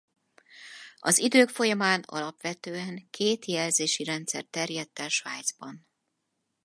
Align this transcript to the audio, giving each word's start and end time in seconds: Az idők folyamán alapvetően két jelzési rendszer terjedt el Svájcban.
Az 0.99 1.17
idők 1.17 1.49
folyamán 1.49 2.01
alapvetően 2.05 3.07
két 3.09 3.45
jelzési 3.45 4.03
rendszer 4.03 4.43
terjedt 4.45 4.99
el 4.99 5.09
Svájcban. 5.09 5.87